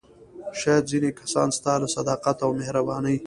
[0.59, 3.17] شاید ځینې کسان ستا له صداقت او مهربانۍ.